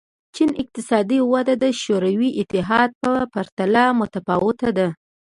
[0.35, 4.87] چین اقتصادي وده د شوروي اتحاد په پرتله متفاوته ده.